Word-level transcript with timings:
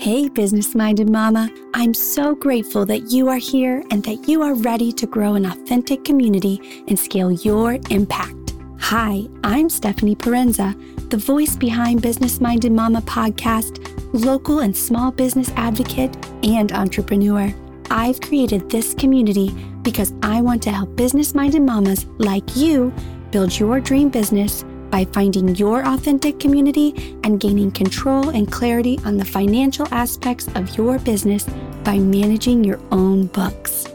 Hey, 0.00 0.28
business 0.28 0.76
minded 0.76 1.10
mama. 1.10 1.50
I'm 1.74 1.92
so 1.92 2.32
grateful 2.32 2.86
that 2.86 3.10
you 3.10 3.28
are 3.28 3.36
here 3.36 3.82
and 3.90 4.00
that 4.04 4.28
you 4.28 4.42
are 4.42 4.54
ready 4.54 4.92
to 4.92 5.06
grow 5.08 5.34
an 5.34 5.44
authentic 5.44 6.04
community 6.04 6.84
and 6.86 6.96
scale 6.96 7.32
your 7.32 7.78
impact. 7.90 8.54
Hi, 8.78 9.26
I'm 9.42 9.68
Stephanie 9.68 10.14
Parenza, 10.14 10.72
the 11.10 11.16
voice 11.16 11.56
behind 11.56 12.00
Business 12.00 12.40
Minded 12.40 12.70
Mama 12.70 13.02
podcast, 13.02 13.84
local 14.12 14.60
and 14.60 14.74
small 14.74 15.10
business 15.10 15.50
advocate, 15.56 16.16
and 16.44 16.70
entrepreneur. 16.70 17.52
I've 17.90 18.20
created 18.20 18.70
this 18.70 18.94
community 18.94 19.50
because 19.82 20.14
I 20.22 20.42
want 20.42 20.62
to 20.62 20.70
help 20.70 20.94
business 20.94 21.34
minded 21.34 21.62
mamas 21.62 22.06
like 22.18 22.54
you 22.54 22.94
build 23.32 23.58
your 23.58 23.80
dream 23.80 24.10
business 24.10 24.64
by 24.90 25.04
finding 25.06 25.54
your 25.56 25.86
authentic 25.86 26.40
community 26.40 27.16
and 27.24 27.40
gaining 27.40 27.70
control 27.70 28.30
and 28.30 28.50
clarity 28.50 28.98
on 29.04 29.16
the 29.16 29.24
financial 29.24 29.86
aspects 29.92 30.48
of 30.54 30.76
your 30.76 30.98
business 30.98 31.44
by 31.84 31.98
managing 31.98 32.64
your 32.64 32.80
own 32.90 33.26
books. 33.26 33.86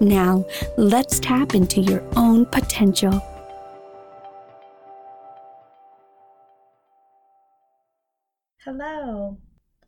Now, 0.00 0.44
let's 0.76 1.20
tap 1.20 1.54
into 1.54 1.80
your 1.80 2.02
own 2.16 2.46
potential. 2.46 3.20
Hello. 8.64 9.38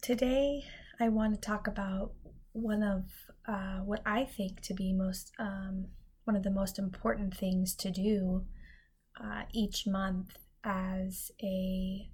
Today, 0.02 0.64
I 1.00 1.08
want 1.08 1.34
to 1.34 1.40
talk 1.40 1.66
about 1.66 2.12
one 2.52 2.82
of 2.82 3.04
uh, 3.46 3.78
what 3.80 4.02
I 4.06 4.24
think 4.24 4.60
to 4.62 4.74
be 4.74 4.92
most 4.92 5.32
um, 5.38 5.86
one 6.24 6.36
of 6.36 6.42
the 6.42 6.50
most 6.50 6.78
important 6.78 7.36
things 7.36 7.74
to 7.76 7.90
do 7.90 8.44
uh, 9.20 9.42
each 9.52 9.86
month 9.86 10.38
as 10.64 11.30
a 11.42 12.10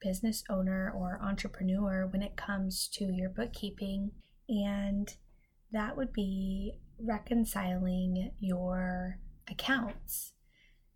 business 0.00 0.44
owner 0.50 0.92
or 0.94 1.18
entrepreneur 1.22 2.06
when 2.06 2.22
it 2.22 2.36
comes 2.36 2.88
to 2.88 3.04
your 3.04 3.30
bookkeeping, 3.30 4.10
and 4.48 5.16
that 5.72 5.96
would 5.96 6.12
be 6.12 6.74
reconciling 6.98 8.32
your 8.38 9.18
accounts. 9.50 10.32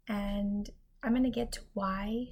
And 0.09 0.69
I'm 1.03 1.13
going 1.13 1.25
to 1.25 1.31
get 1.31 1.53
to 1.53 1.61
why 1.75 2.29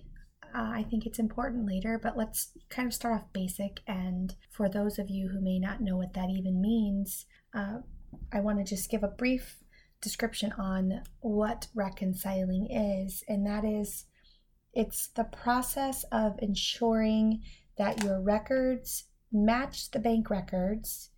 uh, 0.54 0.70
I 0.72 0.84
think 0.88 1.06
it's 1.06 1.18
important 1.18 1.66
later, 1.66 1.98
but 2.02 2.16
let's 2.16 2.52
kind 2.68 2.86
of 2.86 2.94
start 2.94 3.14
off 3.14 3.32
basic. 3.32 3.80
And 3.86 4.34
for 4.50 4.68
those 4.68 4.98
of 4.98 5.10
you 5.10 5.28
who 5.28 5.40
may 5.40 5.58
not 5.58 5.80
know 5.80 5.96
what 5.96 6.14
that 6.14 6.30
even 6.30 6.60
means, 6.60 7.26
uh, 7.54 7.78
I 8.32 8.40
want 8.40 8.58
to 8.58 8.64
just 8.64 8.90
give 8.90 9.02
a 9.02 9.08
brief 9.08 9.56
description 10.00 10.52
on 10.52 11.02
what 11.20 11.68
reconciling 11.74 12.68
is, 12.70 13.24
and 13.28 13.46
that 13.46 13.64
is 13.64 14.06
it's 14.76 15.08
the 15.08 15.24
process 15.24 16.04
of 16.12 16.38
ensuring 16.40 17.42
that 17.78 18.04
your 18.04 18.20
records 18.20 19.04
match 19.32 19.90
the 19.90 19.98
bank 19.98 20.28
records. 20.28 21.10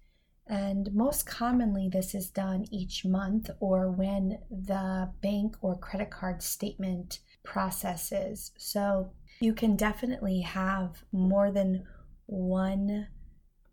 And 0.46 0.94
most 0.94 1.26
commonly, 1.26 1.90
this 1.92 2.14
is 2.14 2.30
done 2.30 2.66
each 2.70 3.04
month 3.04 3.50
or 3.58 3.90
when 3.90 4.38
the 4.48 5.10
bank 5.20 5.56
or 5.60 5.76
credit 5.76 6.10
card 6.10 6.40
statement 6.40 7.18
processes. 7.42 8.52
So 8.56 9.10
you 9.40 9.52
can 9.52 9.74
definitely 9.74 10.40
have 10.40 11.02
more 11.12 11.50
than 11.50 11.84
one 12.26 13.08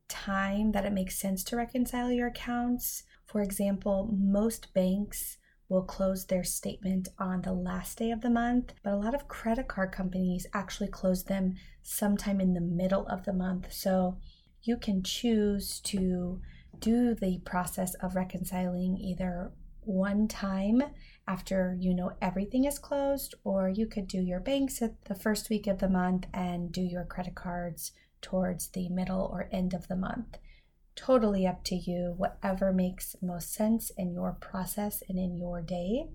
time 0.08 0.72
that 0.72 0.86
it 0.86 0.94
makes 0.94 1.18
sense 1.18 1.44
to 1.46 1.58
reconcile 1.58 2.12
your 2.12 2.28
accounts. 2.28 3.04
For 3.28 3.42
example, 3.42 4.10
most 4.12 4.74
banks 4.74 5.38
will 5.68 5.84
close 5.84 6.26
their 6.26 6.44
statement 6.44 7.08
on 7.18 7.42
the 7.42 7.54
last 7.54 7.98
day 7.98 8.12
of 8.12 8.22
the 8.22 8.30
month, 8.30 8.74
but 8.84 8.94
a 8.94 8.98
lot 8.98 9.16
of 9.16 9.28
credit 9.28 9.68
card 9.68 9.92
companies 9.92 10.46
actually 10.54 10.88
close 10.88 11.24
them 11.24 11.56
sometime 11.82 12.40
in 12.40 12.54
the 12.54 12.62
middle 12.62 13.08
of 13.08 13.26
the 13.26 13.34
month. 13.34 13.72
So 13.74 14.18
you 14.62 14.78
can 14.78 15.04
choose 15.04 15.80
to 15.82 16.42
do 16.80 17.16
the 17.16 17.40
process 17.46 17.96
of 17.96 18.16
reconciling 18.16 18.98
either 18.98 19.52
one 19.82 20.28
time 20.28 20.82
after 21.28 21.76
you 21.80 21.94
know 21.94 22.12
everything 22.22 22.66
is 22.66 22.80
closed, 22.80 23.34
or 23.44 23.70
you 23.70 23.88
could 23.88 24.08
do 24.08 24.22
your 24.22 24.40
banks 24.40 24.82
at 24.82 25.06
the 25.06 25.16
first 25.16 25.50
week 25.50 25.68
of 25.68 25.80
the 25.80 25.90
month 25.90 26.26
and 26.34 26.72
do 26.72 26.82
your 26.82 27.06
credit 27.06 27.36
cards 27.36 27.92
towards 28.22 28.70
the 28.70 28.90
middle 28.90 29.30
or 29.32 29.50
end 29.52 29.74
of 29.74 29.88
the 29.88 29.96
month 29.96 30.38
totally 30.96 31.46
up 31.46 31.64
to 31.66 31.76
you, 31.76 32.14
whatever 32.18 32.72
makes 32.72 33.16
most 33.22 33.54
sense 33.54 33.92
in 33.98 34.14
your 34.14 34.34
process 34.34 35.04
and 35.10 35.20
in 35.20 35.38
your 35.38 35.62
day. 35.62 36.08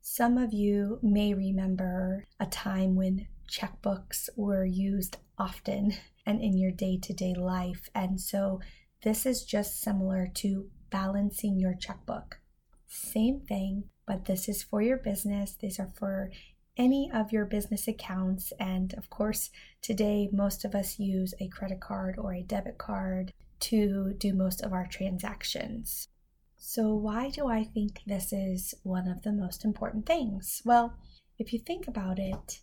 Some 0.00 0.38
of 0.38 0.52
you 0.52 0.98
may 1.02 1.34
remember 1.34 2.26
a 2.38 2.46
time 2.46 2.96
when 2.96 3.28
checkbooks 3.50 4.28
were 4.36 4.64
used 4.64 5.18
often 5.38 5.94
and 6.26 6.40
in 6.40 6.56
your 6.56 6.72
day 6.72 6.98
to 7.02 7.12
day 7.12 7.34
life. 7.34 7.88
And 7.94 8.20
so 8.20 8.60
this 9.02 9.24
is 9.24 9.44
just 9.44 9.80
similar 9.80 10.28
to 10.34 10.68
balancing 10.90 11.58
your 11.58 11.74
checkbook. 11.74 12.38
Same 12.86 13.40
thing, 13.40 13.84
but 14.06 14.24
this 14.24 14.48
is 14.48 14.62
for 14.62 14.82
your 14.82 14.96
business. 14.96 15.54
These 15.54 15.78
are 15.78 15.92
for 15.96 16.30
any 16.76 17.10
of 17.12 17.32
your 17.32 17.44
business 17.44 17.86
accounts. 17.86 18.52
And 18.58 18.94
of 18.94 19.10
course, 19.10 19.50
today 19.80 20.28
most 20.32 20.64
of 20.64 20.74
us 20.74 20.98
use 20.98 21.34
a 21.40 21.48
credit 21.48 21.80
card 21.80 22.16
or 22.18 22.34
a 22.34 22.42
debit 22.42 22.78
card 22.78 23.32
to 23.60 24.14
do 24.18 24.34
most 24.34 24.62
of 24.62 24.72
our 24.72 24.86
transactions. 24.86 26.08
So, 26.56 26.94
why 26.94 27.30
do 27.30 27.48
I 27.48 27.64
think 27.64 28.00
this 28.06 28.32
is 28.32 28.74
one 28.82 29.08
of 29.08 29.22
the 29.22 29.32
most 29.32 29.64
important 29.64 30.06
things? 30.06 30.62
Well, 30.64 30.94
if 31.38 31.52
you 31.52 31.58
think 31.58 31.88
about 31.88 32.18
it, 32.18 32.60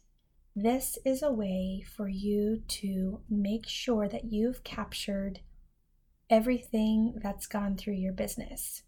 this 0.55 0.97
is 1.05 1.23
a 1.23 1.31
way 1.31 1.83
for 1.95 2.07
you 2.07 2.61
to 2.67 3.21
make 3.29 3.67
sure 3.67 4.07
that 4.07 4.31
you've 4.31 4.63
captured 4.63 5.39
everything 6.29 7.19
that's 7.23 7.47
gone 7.47 7.75
through 7.75 7.93
your 7.93 8.13
business. 8.13 8.83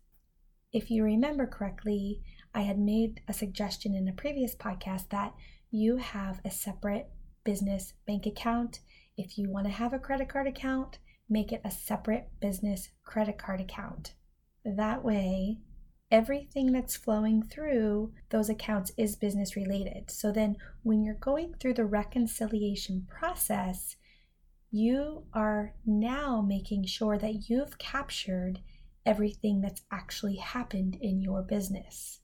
If 0.71 0.91
you 0.91 1.03
remember 1.03 1.47
correctly, 1.47 2.21
I 2.53 2.61
had 2.61 2.79
made 2.79 3.21
a 3.27 3.33
suggestion 3.33 3.95
in 3.95 4.07
a 4.07 4.13
previous 4.13 4.55
podcast 4.55 5.09
that 5.09 5.33
you 5.71 5.97
have 5.97 6.41
a 6.43 6.51
separate 6.51 7.09
business 7.43 7.93
bank 8.05 8.25
account. 8.25 8.79
If 9.17 9.37
you 9.37 9.49
want 9.49 9.65
to 9.65 9.71
have 9.73 9.93
a 9.93 9.99
credit 9.99 10.29
card 10.29 10.47
account, 10.47 10.99
make 11.29 11.51
it 11.51 11.61
a 11.63 11.71
separate 11.71 12.29
business 12.39 12.89
credit 13.03 13.37
card 13.37 13.61
account. 13.61 14.13
That 14.65 15.03
way, 15.03 15.59
everything 16.11 16.71
that's 16.71 16.97
flowing 16.97 17.43
through 17.43 18.11
those 18.29 18.49
accounts 18.49 18.91
is 18.97 19.15
business 19.15 19.55
related. 19.55 20.09
So 20.11 20.31
then, 20.31 20.57
when 20.83 21.03
you're 21.03 21.15
going 21.15 21.55
through 21.59 21.75
the 21.75 21.85
reconciliation 21.85 23.07
process, 23.09 23.95
you 24.71 25.23
are 25.33 25.73
now 25.85 26.41
making 26.41 26.85
sure 26.85 27.17
that 27.17 27.49
you've 27.49 27.77
captured 27.77 28.59
everything 29.05 29.61
that's 29.61 29.81
actually 29.91 30.35
happened 30.35 30.97
in 31.01 31.21
your 31.21 31.41
business. 31.41 32.19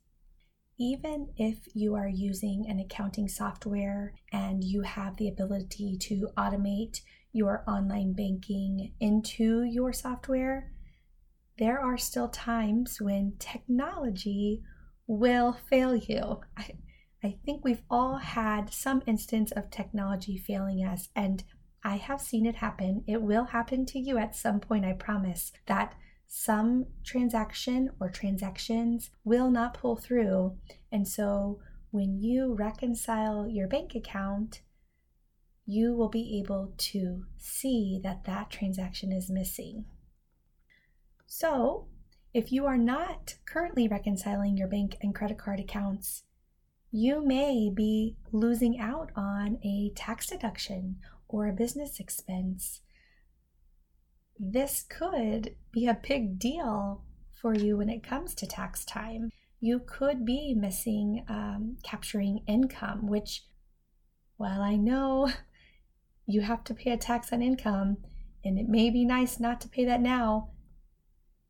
Even 0.78 1.30
if 1.38 1.58
you 1.74 1.96
are 1.96 2.08
using 2.08 2.66
an 2.68 2.80
accounting 2.80 3.28
software 3.28 4.14
and 4.32 4.64
you 4.64 4.82
have 4.82 5.16
the 5.18 5.30
ability 5.30 5.98
to 5.98 6.28
automate 6.38 7.02
your 7.35 7.66
online 7.68 8.13
banking 8.13 8.94
into 9.01 9.63
your 9.63 9.91
software, 9.91 10.72
there 11.59 11.79
are 11.79 11.97
still 11.97 12.29
times 12.29 13.01
when 13.01 13.34
technology 13.40 14.62
will 15.06 15.53
fail 15.69 15.96
you. 15.96 16.40
I, 16.57 16.72
I 17.22 17.38
think 17.46 17.66
we've 17.66 17.84
all 17.90 18.18
had 18.18 18.73
some 18.73 19.03
instance 19.06 19.51
of 19.51 19.69
technology 19.69 20.38
failing 20.38 20.85
us, 20.85 21.09
and 21.13 21.44
I 21.84 21.97
have 21.97 22.22
seen 22.22 22.46
it 22.46 22.56
happen. 22.56 23.03
It 23.06 23.22
will 23.22 23.46
happen 23.46 23.85
to 23.88 24.00
you 24.00 24.17
at 24.17 24.35
some 24.35 24.59
point, 24.62 24.85
I 24.85 24.94
promise, 24.94 25.52
that 25.66 25.94
some 26.28 26.85
transaction 27.03 27.90
or 28.00 28.09
transactions 28.09 29.12
will 29.23 29.52
not 29.52 29.73
pull 29.73 29.97
through. 29.97 30.57
And 30.91 31.07
so 31.07 31.59
when 31.91 32.17
you 32.17 32.56
reconcile 32.56 33.47
your 33.47 33.67
bank 33.67 33.94
account, 33.94 34.62
you 35.66 35.94
will 35.94 36.09
be 36.09 36.40
able 36.40 36.74
to 36.78 37.26
see 37.38 38.00
that 38.03 38.26
that 38.26 38.50
transaction 38.50 39.12
is 39.12 39.29
missing. 39.29 39.85
So, 41.26 41.88
if 42.34 42.52
you 42.52 42.66
are 42.66 42.78
not 42.78 43.35
currently 43.46 43.88
reconciling 43.88 44.58
your 44.58 44.67
bank 44.67 44.97
and 45.02 45.16
credit 45.16 45.38
card 45.38 45.59
accounts, 45.59 46.23
you 46.91 47.26
may 47.26 47.70
be 47.73 48.16
losing 48.32 48.79
out 48.79 49.12
on 49.16 49.58
a 49.64 49.91
tax 49.96 50.28
deduction 50.28 50.97
or 51.28 51.47
a 51.47 51.53
business 51.53 52.00
expense. 52.00 52.82
This 54.40 54.85
could 54.88 55.56
be 55.72 55.88
a 55.88 56.00
big 56.08 56.38
deal 56.38 57.03
for 57.41 57.53
you 57.53 57.78
when 57.78 57.90
it 57.90 58.03
comes 58.03 58.35
to 58.35 58.46
tax 58.46 58.85
time. 58.85 59.29
You 59.59 59.79
could 59.79 60.26
be 60.26 60.53
missing 60.53 61.26
um, 61.28 61.78
capturing 61.84 62.44
income, 62.47 63.08
which, 63.08 63.44
well, 64.38 64.62
I 64.62 64.76
know 64.76 65.32
you 66.26 66.42
have 66.42 66.64
to 66.66 66.74
pay 66.74 66.92
a 66.92 66.98
tax 66.98 67.32
on 67.32 67.42
income, 67.42 67.98
and 68.44 68.58
it 68.60 68.68
may 68.68 68.90
be 68.90 69.06
nice 69.06 69.40
not 69.40 69.62
to 69.62 69.70
pay 69.70 69.86
that 69.86 70.02
now. 70.02 70.50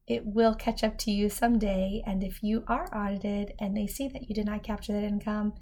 It 0.08 0.26
will 0.26 0.54
catch 0.54 0.84
up 0.84 0.98
to 1.00 1.12
you 1.12 1.30
someday, 1.30 2.04
and 2.06 2.24
if 2.24 2.44
you 2.44 2.64
are 2.68 2.94
audited 2.96 3.54
and 3.60 3.76
they 3.76 3.88
see 3.88 4.08
that 4.10 4.30
you 4.30 4.36
did 4.36 4.46
not 4.46 4.64
capture 4.64 4.94
that 4.94 5.04
income, 5.04 5.54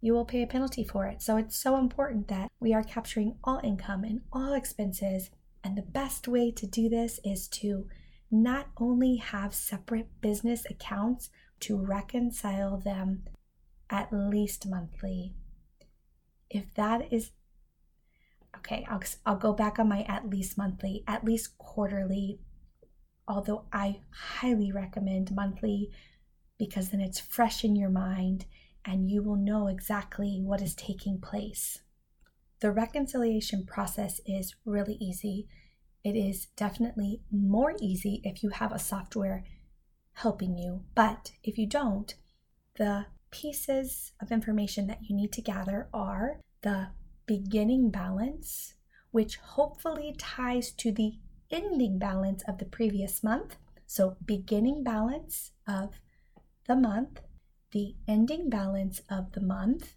you 0.00 0.12
will 0.12 0.24
pay 0.24 0.42
a 0.42 0.46
penalty 0.46 0.84
for 0.84 1.06
it. 1.06 1.22
So 1.22 1.36
it's 1.36 1.56
so 1.56 1.76
important 1.76 2.28
that 2.28 2.50
we 2.60 2.74
are 2.74 2.82
capturing 2.82 3.36
all 3.44 3.60
income 3.62 4.04
and 4.04 4.20
all 4.32 4.52
expenses 4.52 5.30
And 5.64 5.76
the 5.76 5.82
best 5.82 6.26
way 6.26 6.50
to 6.50 6.66
do 6.66 6.88
this 6.88 7.20
is 7.24 7.48
to 7.48 7.86
not 8.30 8.68
only 8.78 9.16
have 9.16 9.54
separate 9.54 10.08
business 10.20 10.64
accounts, 10.68 11.30
to 11.60 11.76
reconcile 11.76 12.78
them 12.78 13.22
at 13.90 14.12
least 14.12 14.66
monthly. 14.66 15.34
If 16.50 16.74
that 16.74 17.12
is 17.12 17.30
okay, 18.56 18.86
I'll, 18.88 19.02
I'll 19.26 19.36
go 19.36 19.52
back 19.52 19.78
on 19.78 19.88
my 19.88 20.02
at 20.02 20.28
least 20.28 20.58
monthly, 20.58 21.04
at 21.06 21.24
least 21.24 21.56
quarterly, 21.58 22.40
although 23.26 23.64
I 23.72 24.00
highly 24.10 24.72
recommend 24.72 25.34
monthly 25.34 25.90
because 26.58 26.90
then 26.90 27.00
it's 27.00 27.20
fresh 27.20 27.64
in 27.64 27.76
your 27.76 27.90
mind 27.90 28.46
and 28.84 29.10
you 29.10 29.22
will 29.22 29.36
know 29.36 29.68
exactly 29.68 30.40
what 30.42 30.62
is 30.62 30.74
taking 30.74 31.20
place. 31.20 31.80
The 32.60 32.70
reconciliation 32.70 33.66
process 33.66 34.20
is 34.26 34.54
really 34.64 34.94
easy. 35.00 35.48
It 36.04 36.16
is 36.16 36.46
definitely 36.56 37.20
more 37.30 37.74
easy 37.80 38.20
if 38.24 38.42
you 38.42 38.50
have 38.50 38.72
a 38.72 38.78
software 38.78 39.44
helping 40.14 40.56
you, 40.56 40.82
but 40.94 41.32
if 41.42 41.58
you 41.58 41.66
don't, 41.66 42.14
the 42.76 43.06
pieces 43.30 44.12
of 44.20 44.30
information 44.30 44.86
that 44.86 45.00
you 45.02 45.16
need 45.16 45.32
to 45.32 45.42
gather 45.42 45.88
are 45.92 46.38
the 46.62 46.88
beginning 47.32 47.88
balance, 47.88 48.74
which 49.10 49.36
hopefully 49.36 50.14
ties 50.18 50.70
to 50.70 50.92
the 50.92 51.14
ending 51.50 51.98
balance 51.98 52.42
of 52.46 52.58
the 52.58 52.66
previous 52.66 53.24
month. 53.24 53.56
So, 53.86 54.18
beginning 54.22 54.84
balance 54.84 55.52
of 55.66 55.94
the 56.66 56.76
month, 56.76 57.22
the 57.70 57.94
ending 58.06 58.50
balance 58.50 59.00
of 59.08 59.32
the 59.32 59.40
month, 59.40 59.94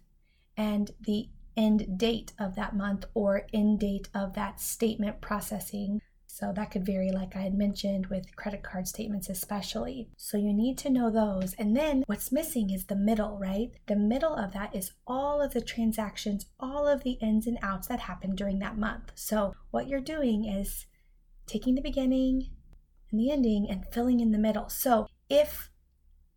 and 0.56 0.92
the 0.98 1.28
end 1.58 1.98
date 1.98 2.32
of 2.38 2.54
that 2.54 2.74
month 2.74 3.04
or 3.12 3.46
end 3.52 3.80
date 3.80 4.08
of 4.14 4.32
that 4.32 4.58
statement 4.58 5.20
processing 5.20 6.00
so 6.36 6.52
that 6.52 6.70
could 6.70 6.84
vary, 6.84 7.10
like 7.10 7.34
I 7.34 7.38
had 7.38 7.54
mentioned, 7.54 8.08
with 8.08 8.36
credit 8.36 8.62
card 8.62 8.86
statements, 8.86 9.30
especially. 9.30 10.10
So 10.18 10.36
you 10.36 10.52
need 10.52 10.76
to 10.78 10.90
know 10.90 11.10
those. 11.10 11.54
And 11.54 11.74
then 11.74 12.04
what's 12.08 12.30
missing 12.30 12.68
is 12.68 12.84
the 12.84 12.94
middle, 12.94 13.38
right? 13.38 13.70
The 13.86 13.96
middle 13.96 14.34
of 14.34 14.52
that 14.52 14.76
is 14.76 14.92
all 15.06 15.40
of 15.40 15.54
the 15.54 15.62
transactions, 15.62 16.44
all 16.60 16.86
of 16.86 17.04
the 17.04 17.12
ins 17.22 17.46
and 17.46 17.56
outs 17.62 17.88
that 17.88 18.00
happened 18.00 18.36
during 18.36 18.58
that 18.58 18.76
month. 18.76 19.12
So 19.14 19.54
what 19.70 19.88
you're 19.88 19.98
doing 19.98 20.44
is 20.44 20.84
taking 21.46 21.74
the 21.74 21.80
beginning 21.80 22.50
and 23.10 23.18
the 23.18 23.30
ending 23.30 23.66
and 23.70 23.86
filling 23.90 24.20
in 24.20 24.32
the 24.32 24.38
middle. 24.38 24.68
So 24.68 25.06
if 25.30 25.70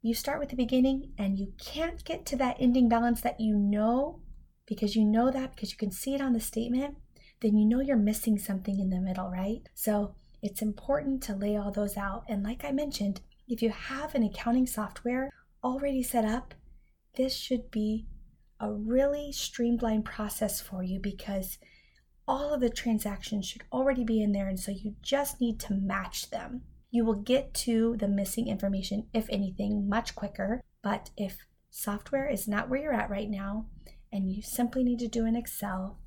you 0.02 0.14
start 0.14 0.40
with 0.40 0.48
the 0.48 0.56
beginning 0.56 1.12
and 1.18 1.38
you 1.38 1.52
can't 1.60 2.02
get 2.06 2.26
to 2.28 2.38
that 2.38 2.56
ending 2.58 2.88
balance 2.88 3.20
that 3.20 3.42
you 3.42 3.54
know 3.54 4.22
because 4.66 4.96
you 4.96 5.04
know 5.04 5.30
that 5.30 5.56
because 5.56 5.72
you 5.72 5.78
can 5.78 5.92
see 5.92 6.16
it 6.16 6.22
on 6.22 6.32
the 6.32 6.40
statement, 6.40 6.96
then 7.42 7.58
you 7.58 7.66
know 7.66 7.80
you're 7.80 7.98
missing 7.98 8.38
something 8.38 8.80
in 8.80 8.90
the 8.90 9.00
middle, 9.00 9.30
right? 9.30 9.62
So 9.74 10.16
it's 10.42 10.62
important 10.62 11.24
to 11.24 11.36
lay 11.36 11.56
all 11.56 11.72
those 11.72 11.98
out. 11.98 12.24
And 12.28 12.44
like 12.44 12.64
I 12.64 12.72
mentioned, 12.72 13.22
if 13.48 13.62
you 13.62 13.70
have 13.70 14.16
an 14.16 14.24
accounting 14.24 14.68
software 14.68 15.30
already 15.64 16.04
set 16.04 16.26
up, 16.26 16.54
this 17.16 17.36
should 17.36 17.72
be 17.72 18.08
a 18.60 18.72
really 18.72 19.32
streamlined 19.32 20.06
process 20.06 20.62
for 20.62 20.84
you 20.84 21.00
because 21.00 21.58
all 22.28 22.54
of 22.54 22.62
the 22.62 22.70
transactions 22.70 23.46
should 23.48 23.64
already 23.72 24.04
be 24.04 24.22
in 24.22 24.34
there. 24.34 24.48
And 24.48 24.60
so 24.60 24.72
you 24.72 24.96
just 25.02 25.42
need 25.42 25.60
to 25.62 25.74
match 25.74 26.30
them. 26.30 26.62
You 26.92 27.06
will 27.06 27.16
get 27.16 27.54
to 27.56 27.96
the 27.98 28.08
missing 28.08 28.48
information, 28.48 29.08
if 29.14 29.28
anything, 29.30 29.90
much 29.90 30.16
quicker. 30.16 30.62
But 30.84 31.10
if 31.18 31.38
software 31.70 32.28
is 32.28 32.48
not 32.48 32.70
where 32.70 32.82
you're 32.82 32.94
at 32.94 33.10
right 33.10 33.30
now 33.30 33.68
and 34.12 34.30
you 34.30 34.42
simply 34.42 34.84
need 34.84 35.00
to 35.00 35.08
do 35.08 35.26
an 35.26 35.36
Excel, 35.36 36.00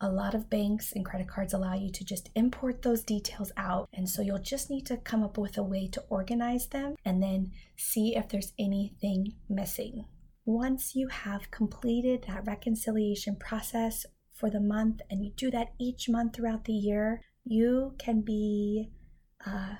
a 0.00 0.10
lot 0.10 0.34
of 0.34 0.48
banks 0.48 0.92
and 0.92 1.04
credit 1.04 1.28
cards 1.28 1.52
allow 1.52 1.74
you 1.74 1.90
to 1.90 2.04
just 2.04 2.30
import 2.34 2.82
those 2.82 3.02
details 3.02 3.52
out. 3.56 3.88
And 3.92 4.08
so 4.08 4.22
you'll 4.22 4.38
just 4.38 4.70
need 4.70 4.86
to 4.86 4.96
come 4.96 5.22
up 5.22 5.36
with 5.36 5.58
a 5.58 5.62
way 5.62 5.88
to 5.88 6.02
organize 6.08 6.68
them 6.68 6.94
and 7.04 7.22
then 7.22 7.52
see 7.76 8.16
if 8.16 8.28
there's 8.28 8.52
anything 8.58 9.34
missing. 9.48 10.06
Once 10.46 10.94
you 10.94 11.08
have 11.08 11.50
completed 11.50 12.24
that 12.26 12.46
reconciliation 12.46 13.36
process 13.36 14.06
for 14.34 14.48
the 14.48 14.60
month 14.60 15.00
and 15.10 15.22
you 15.22 15.32
do 15.36 15.50
that 15.50 15.72
each 15.78 16.08
month 16.08 16.34
throughout 16.34 16.64
the 16.64 16.72
year, 16.72 17.20
you 17.44 17.94
can 17.98 18.22
be 18.22 18.90
uh, 19.46 19.74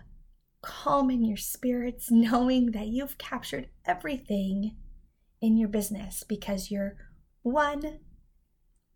calm 0.60 1.10
in 1.10 1.24
your 1.24 1.36
spirits 1.36 2.08
knowing 2.10 2.72
that 2.72 2.88
you've 2.88 3.16
captured 3.16 3.68
everything 3.86 4.76
in 5.40 5.56
your 5.56 5.68
business 5.68 6.22
because 6.28 6.70
you're 6.70 6.96
one 7.42 8.00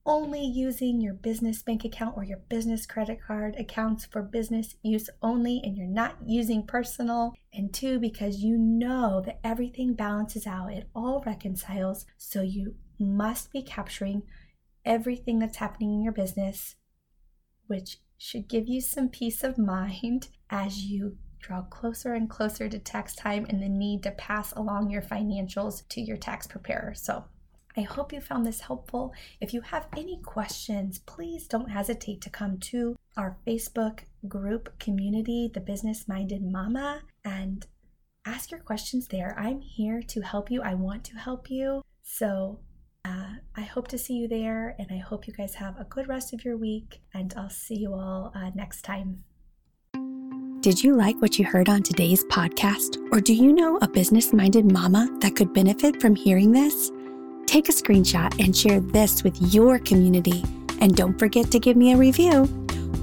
only 0.07 0.45
using 0.45 1.01
your 1.01 1.15
business 1.15 1.63
bank 1.63 1.85
account 1.85 2.17
or 2.17 2.25
your 2.25 2.41
business 2.49 2.85
credit 2.85 3.19
card 3.27 3.57
accounts 3.59 4.05
for 4.05 4.23
business 4.23 4.75
use 4.83 5.09
only 5.23 5.61
and 5.65 5.77
you're 5.77 5.87
not 5.87 6.17
using 6.27 6.67
personal. 6.67 7.35
And 7.53 7.73
two, 7.73 7.99
because 7.99 8.39
you 8.39 8.59
know 8.59 9.23
that 9.25 9.41
everything 9.43 9.95
balances 9.95 10.47
out, 10.47 10.73
it 10.73 10.91
all 10.95 11.23
reconciles. 11.25 12.05
So 12.19 12.43
you 12.43 12.75
must 12.99 13.51
be 13.53 13.63
capturing 13.63 14.23
everything 14.85 15.39
that's 15.39 15.57
happening 15.57 15.95
in 15.95 16.03
your 16.03 16.13
business, 16.13 16.77
which 17.67 17.99
should 18.19 18.49
give 18.49 18.69
you 18.69 18.81
some 18.81 19.09
peace 19.09 19.43
of 19.43 19.59
mind 19.59 20.29
as 20.51 20.85
you 20.85 21.17
draw 21.41 21.63
closer 21.63 22.15
and 22.15 22.31
closer 22.31 22.69
to 22.69 22.79
tax 22.79 23.15
time 23.15 23.45
and 23.49 23.63
the 23.63 23.69
need 23.69 24.03
to 24.03 24.11
pass 24.11 24.53
along 24.53 24.91
your 24.91 25.03
financials 25.03 25.87
to 25.89 26.01
your 26.01 26.17
tax 26.17 26.47
preparer. 26.47 26.95
So 26.95 27.25
I 27.77 27.83
hope 27.83 28.13
you 28.13 28.21
found 28.21 28.47
this 28.47 28.61
helpful. 28.61 29.13
If 29.41 29.53
you 29.53 29.61
have 29.63 29.89
any 29.97 30.21
questions, 30.23 31.01
please 31.01 31.49
don't 31.49 31.71
hesitate 31.71 32.21
to 32.23 32.31
come 32.31 32.59
to 32.59 32.97
our 33.17 33.37
Facebook 33.47 34.01
group 34.29 34.79
community, 34.79 35.51
The 35.53 35.61
Business 35.61 36.07
Minded 36.07 36.43
Mama, 36.43 37.03
and 37.25 37.67
ask 38.25 38.51
your 38.51 38.61
questions 38.61 39.09
there. 39.09 39.37
I'm 39.39 39.61
here 39.61 40.03
to 40.03 40.21
help 40.21 40.51
you. 40.51 40.63
I 40.63 40.75
want 40.75 41.05
to 41.05 41.17
help 41.17 41.51
you. 41.51 41.83
So 42.03 42.61
uh, 43.05 43.35
I 43.57 43.63
hope 43.63 43.89
to 43.89 43.99
see 43.99 44.15
you 44.15 44.29
there, 44.29 44.77
and 44.79 44.89
I 44.91 44.99
hope 44.99 45.27
you 45.27 45.33
guys 45.33 45.55
have 45.57 45.79
a 45.79 45.85
good 45.85 46.09
rest 46.09 46.33
of 46.33 46.45
your 46.45 46.57
week, 46.57 47.01
and 47.13 47.35
I'll 47.37 47.51
see 47.51 47.77
you 47.77 47.93
all 47.93 48.33
uh, 48.35 48.51
next 48.55 48.83
time. 48.83 49.25
Did 50.61 50.83
you 50.83 50.95
like 50.95 51.21
what 51.21 51.39
you 51.39 51.45
heard 51.45 51.69
on 51.69 51.83
today's 51.83 52.25
podcast? 52.25 52.97
Or 53.13 53.21
do 53.21 53.35
you 53.35 53.53
know 53.53 53.79
a 53.83 53.89
business 53.89 54.33
minded 54.33 54.73
mama 54.73 55.11
that 55.21 55.37
could 55.37 55.53
benefit 55.53 56.01
from 56.01 56.15
hearing 56.15 56.53
this? 56.53 56.91
Take 57.55 57.69
a 57.69 57.73
screenshot 57.73 58.45
and 58.45 58.57
share 58.57 58.81
this 58.81 59.23
with 59.23 59.55
your 59.55 59.79
community. 59.79 60.43
And 60.81 60.97
don't 60.97 61.17
forget 61.17 61.53
to 61.53 61.61
give 61.61 61.77
me 61.77 61.93
a 61.93 61.97
review. 61.97 62.49